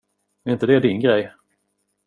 Är 0.43 0.51
inte 0.51 0.65
det 0.65 0.79
din 0.79 0.99
grej? 0.99 1.31